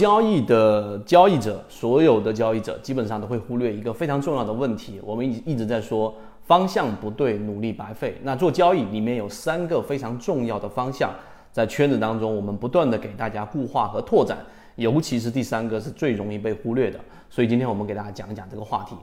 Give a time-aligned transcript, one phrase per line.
[0.00, 4.98] 交易的交易者，所有的交易者基本上都会忽略一个非常重要的问题。
[5.04, 6.14] 我们一一直在说
[6.46, 8.18] 方向不对，努力白费。
[8.22, 11.10] 那做交易里面有三个非常重要的方向，
[11.52, 14.38] 在圈子当中我们不断的给大家固化和拓展，
[14.76, 16.98] 尤其是第三个是最容易被忽略的。
[17.28, 18.96] 所以今天我们给大家讲一讲这个话题。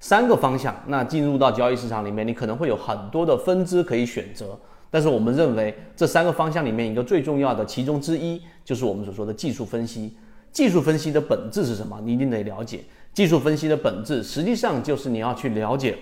[0.00, 4.58] 三个方向，那进入到交易市场里面，你可能会有很多的分支可以选择。
[4.90, 10.16] 但是我们认为这三个方向里面一个最重要的其中之一，就是我们所说的技术分析。
[10.58, 12.00] 技术分析的本质是什么？
[12.02, 12.80] 你一定得了解。
[13.14, 15.96] 技术分析的本质，实际上就是你要去了解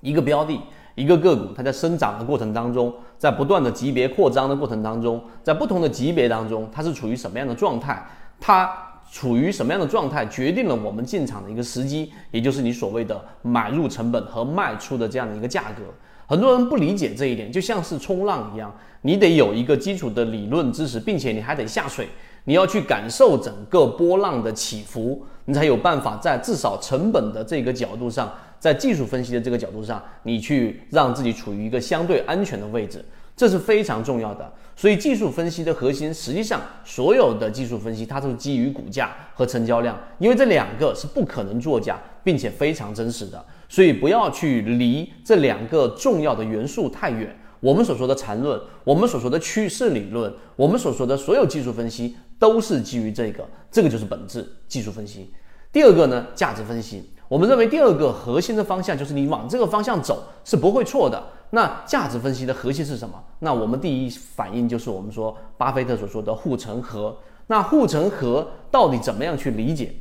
[0.00, 0.56] 一个标的、
[0.94, 8.00] 一个个股，它在生长的过程当中，在不断的级别扩张的过程当中，在不同的级别当中，它是处于什么样的状态？
[8.38, 8.72] 它
[9.10, 15.82] 处于什么样的状态，决定了我们进场的一个时机，也就是你所谓的买入成本和卖出的这样的一个价格。
[16.28, 18.72] 很多人不理解这一点，就像是冲浪一样，
[19.02, 22.08] 你得有一个基础的理论知识，并且你还得下水。
[22.44, 33.04] 你要去感受整个波浪的起伏，你才有办法在至少成本的这个角度上，在技术分析的这个角度上，你去让自己处于一个相对安全的位置，
[33.36, 34.52] 这是非常重要的。
[34.74, 43.44] 所以技术分析的核心，实际上所有的技术分析它都是基于股价和成交量，因为这两个是不可能作假，并且非常真实的。
[43.68, 47.36] 所以不要去离这两个重要的元素太远。
[47.60, 52.16] 我们所说的缠论，我们所说的趋势理论，我们所说的所有技术分析。
[52.40, 55.30] 都是基于这个，这个就是本质技术分析。
[55.70, 57.10] 第二个呢，价值分析。
[57.28, 61.22] 我们认为第二个核心的方向就是你往这个方向走是不会错的。
[61.50, 63.22] 那价值分析的核心是什么？
[63.40, 67.14] 那我们第一反应就是我们说巴菲特所说的护城河。
[67.48, 69.94] 那护城河到底怎么样去理解？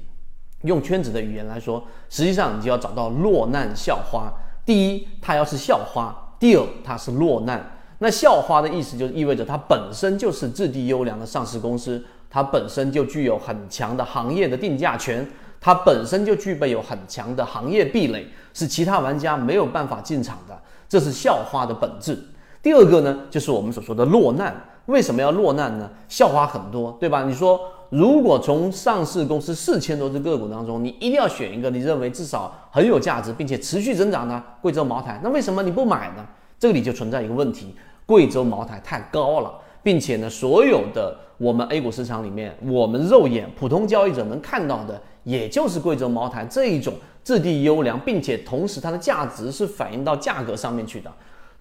[0.61, 4.31] 用圈子的语言来说，实际上你就要找到落难校花。
[4.65, 7.71] 第一，它要是校花；第二，它是落难。
[7.99, 12.01] 那校花的意思就意味着它本身就是质地优良的上市公司。
[12.31, 15.27] 它本身就具有很强的行业的定价权，
[15.59, 20.55] 它本身就具备有很强的行业壁垒，是其他玩家没有办法进场的，
[20.87, 22.15] 这是校花的本质。
[22.61, 24.55] 第二个呢，就是我们所说的落难。
[24.85, 25.89] 为什么要落难呢？
[26.07, 27.23] 校花很多，对吧？
[27.23, 36.25] 你说，如果从上市公司四千多只个股当中，你一定要选一个你认为至少很有价值并且持续增长的贵州茅台，那为什么你不买呢？
[36.59, 39.53] 这里就存在一个问题：贵州茅台太高了。
[39.81, 51.09] 并且呢，所有的我们 A 股市场里面，我们肉眼普通交易者能看到的，也就是贵州茅台这一种质地优良，并且同时它的价值是反映到价格上面去的，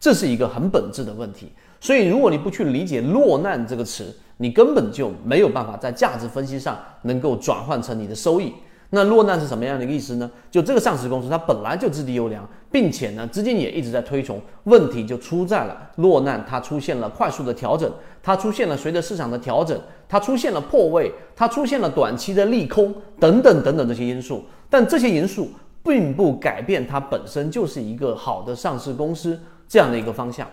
[0.01, 1.53] 这是一个很本质的问题。
[1.81, 8.53] 所以，如果你不去理解“落难”这个词，你根本就没有办法在价值分析上能够转换成你的收益。
[8.91, 10.31] 那落难是什么样的一个意思呢？
[10.51, 19.79] 就这个上市公司它本来就质地优良，并且呢资金也一直在推崇，问题就出在了落难，它出现了快速的调整，它出现了随着市场的调整，
[20.09, 25.51] 它出现了破位，它出现了短期的利空等等等等这些因素，但这些因素
[25.83, 29.39] 并不改变它本身就是一个好的上市公司
[29.69, 30.49] 这样的一个方向，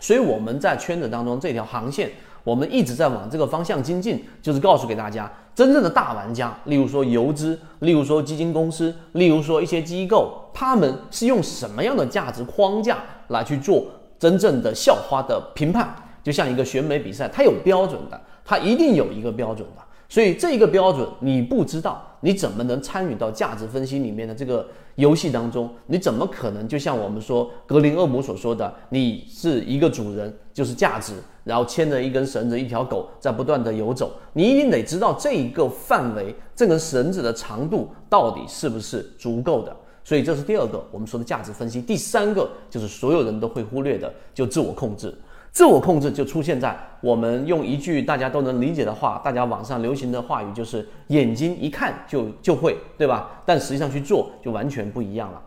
[0.00, 2.10] 所以我们在圈子当中这条航线。
[2.42, 12.96] 我们一直在往这个方向精进，就是告诉给大家，真正的大玩家，例如说游资，例如说基金公司，例如说一些机构，他们是用什么样的价值框架
[13.28, 13.86] 来去做
[14.18, 15.94] 真正的校花的评判？
[16.22, 19.82] 就像一个选美比赛，它有标准的，它一定有一个标准的。
[20.08, 24.66] 所以这一个标准你不知道，你怎么能参与到价值分析里面的这个
[25.00, 25.68] 游戏当中？
[25.86, 39.74] 你怎么可能就像我们说格林厄姆所说的，你是一个主人，就是价值，然后牵着一根绳子，一条狗在不断的游走，你一定得知道这一个范围，这根绳子的长度到底是不是足够的。
[40.02, 41.80] 所以这是第二个我们说的价值分析。
[41.80, 45.14] 第三个就是所有人都会忽略的，就自我控制。
[45.52, 53.42] 自我控制就出现在我们用一句大家都能理解的话，大家网上流行的话语就是“眼睛一看就就会”，对吧？
[53.44, 55.42] 但实际上去做就完全不一样了。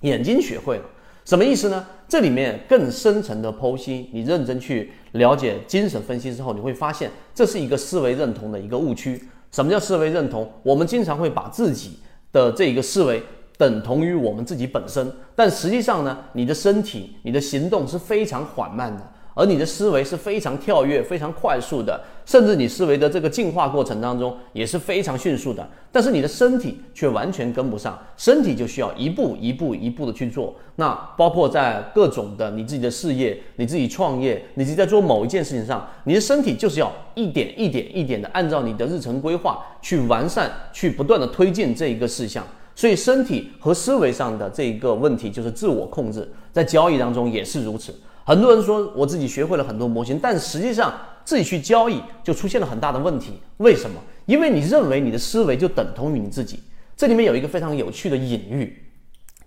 [0.00, 0.84] 眼睛学会了
[1.24, 1.86] 什么意思呢？
[2.08, 9.20] 这里面更深层的剖析，你认真去了解精神分析之后，你会发现这是一个思维认同的一个误区。
[9.52, 10.48] 什么叫思维认同？
[10.62, 11.98] 我们经常会把自己
[12.32, 13.22] 的这一个思维
[13.56, 19.12] 等同于我们自己本身，但实际上呢，你的身体、你的行动是非常缓慢的。
[19.36, 25.68] 而你的思维是非常跳跃、非常快速的，甚至你思维的这个进化过程当中也是非常迅速的。
[25.92, 30.54] 但是你的身体却完全跟不上，身体就需要一步一步一步的去做。
[30.76, 42.42] 那包括在各种的你自己的事业、你自己创业、你自己在做某一件事情上，你的身体就是要一点一点一点的按照你的日程规划去完善、去不断的推进这一个事项。
[42.74, 47.94] 所以身体和思维上的这一个问题就是自我控制，在交易当中也是如此。
[48.26, 50.92] 很多人说我自己学会了很多模型，但实际上
[51.24, 53.34] 自己去交易就出现了很大的问题。
[53.58, 54.00] 为什么？
[54.26, 56.58] 因为你认为你的思维就等同于你自己。
[56.96, 58.82] 这里面有一个非常有趣的隐喻，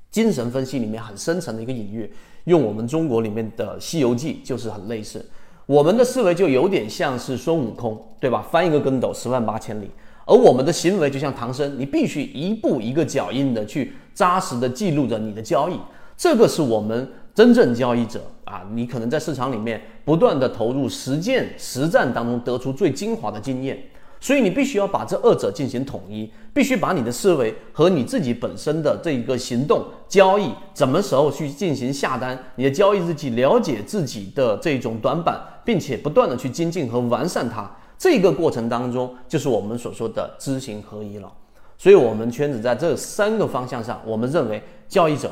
[0.09, 2.09] 精神分析里面很深层的一个隐喻，
[2.45, 5.29] 用我们中国里面的《西游记》就是很类似。
[5.65, 8.47] 我们的思维就有点像是孙悟空，对吧？
[8.49, 9.91] 翻一个跟斗，十万八千里。
[10.25, 15.77] 而我们的行为就像唐僧，你必须一步一个脚印的去扎实的记录着你的交易。
[16.15, 23.81] 这个是我们真正交易者啊，你可能在市场里面不断的投入实践实战当中得出最精华的经验。
[24.19, 41.31] 所以你必须要把这二者进行统一，必须把你的思维和你自己本身的这一个行动、交易，什么时候去进行下单，你的交易日记，了解自己的这种短板，并且不断的去精进和完善它，这个过程当中就是我们所说的知行合一了。
[41.77, 45.31] 所以，我们圈子在这三个方向上，我们认为交易者。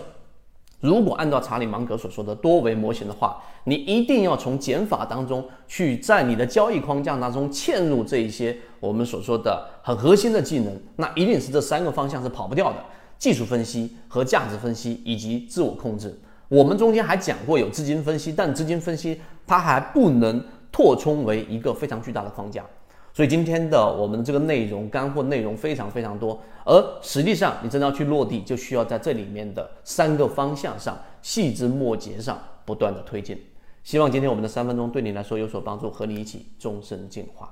[0.80, 12.78] 如果按照查理芒格所说的多维模型的话，你一定要从减法当中去，在你的交易框架当中嵌入这一些我们所说的很核心的技能，那一定是这三个方向是跑不掉的：
[13.18, 16.16] 技术分析和价值分析以及自我控制。
[16.48, 20.40] 我们中间还讲过有资金分析，但资金分析它还不能
[20.72, 22.64] 扩充为一个非常巨大的框架。
[23.18, 33.36] 所以今天的我们这个内容干货内容非常非常多，而实际上你真的要去落地，就需要在这里面的三个方向上细枝末节上不断的推进。
[33.84, 37.52] 希望今天我们的三分钟对你来说有所帮助，和你一起终身进化。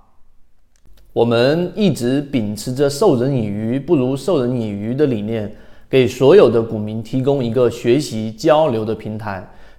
[1.13, 5.51] 我们一直秉持着授人以鱼不如授人以渔的理念，
[5.89, 9.51] 给所有的股民提供一个学习交流的平台。